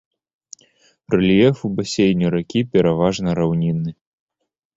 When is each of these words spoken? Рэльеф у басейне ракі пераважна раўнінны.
Рэльеф 1.15 1.57
у 1.69 1.71
басейне 1.81 2.27
ракі 2.37 2.61
пераважна 2.73 3.37
раўнінны. 3.43 3.91